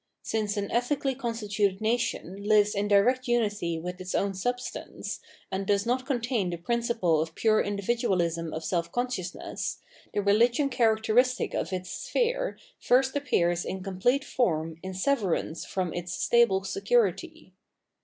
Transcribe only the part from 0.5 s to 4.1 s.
an ethically constituted nation hves in direct unity with